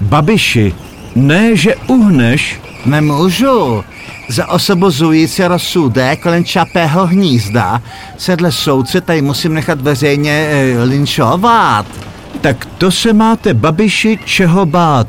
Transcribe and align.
Babiši, 0.00 0.74
ne, 1.14 1.56
že 1.56 1.74
uhneš, 1.86 2.60
Nemůžu. 2.86 3.84
Za 4.28 4.48
osobozující 4.48 5.44
rozsudek 5.44 6.20
kolem 6.22 6.44
čapého 6.44 7.06
hnízda 7.06 7.82
se 8.18 8.36
dle 8.36 8.52
soudce 8.52 9.00
tady 9.00 9.22
musím 9.22 9.54
nechat 9.54 9.80
veřejně 9.80 10.32
e, 10.32 10.82
linčovat. 10.82 11.86
tak 12.40 12.66
to 12.78 12.90
se 12.90 13.12
máte, 13.12 13.54
babiši, 13.54 14.18
čeho 14.24 14.66
bát. 14.66 15.06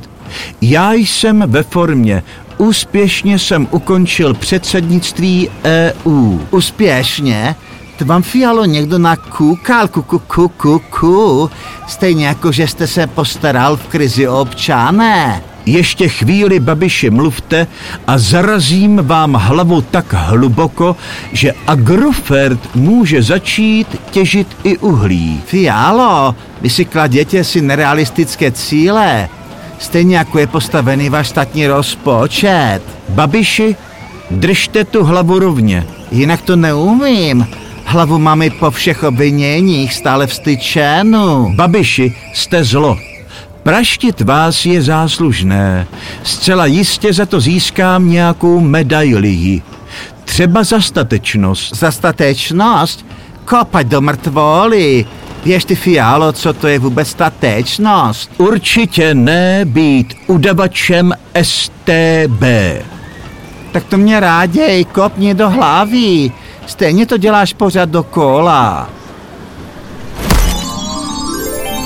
Já 0.61 0.93
jsem 0.93 1.43
ve 1.47 1.63
formě. 1.63 2.23
Úspěšně 2.57 3.39
jsem 3.39 3.67
ukončil 3.71 4.33
předsednictví 4.33 5.49
EU. 5.63 6.39
Úspěšně? 6.51 7.55
To 7.97 8.05
vám 8.05 8.21
fialo 8.21 8.65
někdo 8.65 8.97
nakúkal, 8.97 9.87
ku, 9.87 10.01
ku, 10.01 10.19
ku, 10.19 10.47
ku, 10.49 10.81
ku. 10.89 11.49
Stejně 11.87 12.27
jako, 12.27 12.51
že 12.51 12.67
jste 12.67 12.87
se 12.87 13.07
postaral 13.07 13.77
v 13.77 13.87
krizi 13.87 14.27
o 14.27 14.41
občané. 14.41 15.41
Ještě 15.65 16.09
chvíli, 16.09 16.59
babiši, 16.59 17.09
mluvte 17.09 17.67
a 18.07 18.17
zarazím 18.17 18.99
vám 19.03 19.33
hlavu 19.33 19.81
tak 19.81 20.13
hluboko, 20.13 20.95
že 21.31 21.53
Agrofert 21.67 22.75
může 22.75 23.23
začít 23.23 23.87
těžit 24.11 24.47
i 24.63 24.77
uhlí. 24.77 25.41
Fialo, 25.45 26.35
vy 26.61 26.69
si 26.69 26.85
kladěte 26.85 27.43
si 27.43 27.61
nerealistické 27.61 28.51
cíle. 28.51 29.29
Stejně 29.79 30.17
jako 30.17 30.39
je 30.39 30.47
postavený 30.47 31.09
váš 31.09 31.27
státní 31.27 31.67
rozpočet. 31.67 32.81
Babiši, 33.09 33.75
držte 34.31 34.85
tu 34.85 35.03
hlavu 35.03 35.39
rovně. 35.39 35.87
Jinak 36.11 36.41
to 36.41 36.55
neumím. 36.55 37.47
Hlavu 37.89 38.19
mám 38.19 38.41
i 38.41 38.49
po 38.49 38.71
všech 38.71 39.03
obviněních 39.03 39.93
stále 39.93 40.27
vstyčenu. 40.27 41.53
Babiši, 41.55 42.15
jste 42.33 42.63
zlo. 42.63 42.97
Praštit 43.63 44.21
vás 44.21 44.65
je 44.65 44.81
záslužné. 44.81 45.87
Zcela 46.23 46.65
jistě 46.65 47.13
za 47.13 47.25
to 47.25 47.39
získám 47.39 48.09
nějakou 48.09 48.59
medaili. 48.59 49.61
Třeba 50.25 50.63
za 50.63 50.81
statečnost. 50.81 51.75
Za 51.75 51.91
statečnost? 51.91 53.05
Kopať 53.45 53.87
do 53.87 54.01
mrtvoly. 54.01 55.05
Věř 55.45 55.65
ty 55.65 55.75
fialo, 55.75 56.31
co 56.31 56.53
to 56.53 56.67
je 56.67 56.79
vůbec 56.79 57.07
statečnost? 57.07 58.31
Určitě 58.37 59.13
ne 59.13 59.65
být 59.65 60.13
udavačem 60.27 61.13
STB. 61.41 62.43
Tak 63.71 63.83
to 63.83 63.97
mě 63.97 64.19
ráděj, 64.19 64.85
kopni 64.85 65.33
do 65.33 65.49
hlavy. 65.49 66.31
Stejně 66.67 67.05
to 67.05 67.17
děláš 67.17 67.53
pořád 67.53 67.89
dokola. 67.89 68.89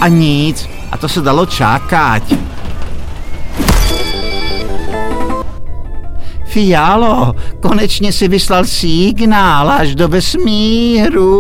A 0.02 0.08
nic, 0.08 0.68
a 0.92 0.98
to 0.98 1.10
se 1.10 1.22
dalo 1.22 1.46
čákat. 1.46 2.24
Fialo, 6.46 7.34
konečně 7.60 8.14
si 8.14 8.28
vyslal 8.28 8.66
signál 8.66 9.70
až 9.72 9.96
do 9.96 10.08
vesmíru. 10.08 11.32